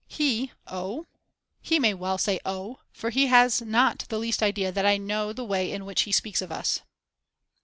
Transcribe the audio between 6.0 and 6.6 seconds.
he speaks of